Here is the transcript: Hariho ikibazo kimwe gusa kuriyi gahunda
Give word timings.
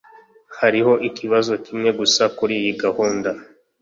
Hariho 0.59 0.93
ikibazo 1.07 1.51
kimwe 1.65 1.89
gusa 1.99 2.23
kuriyi 2.37 2.71
gahunda 2.83 3.29